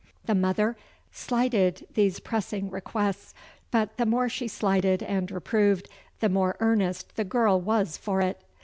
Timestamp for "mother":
0.33-0.77